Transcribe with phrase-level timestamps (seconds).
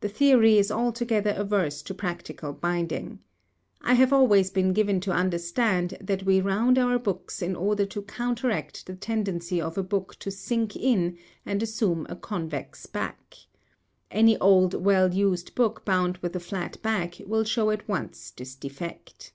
[0.00, 3.20] The theory is altogether averse to practical binding.
[3.80, 8.02] I have always been given to understand that we round our books in order to
[8.02, 13.36] counteract the tendency of a book to sink in and assume a convex back.
[14.10, 18.56] Any old well used book bound with a flat back will show at once this
[18.56, 19.32] defect.